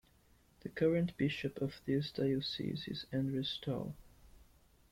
[0.61, 3.93] The current bishop of this diocese is Andres Taul.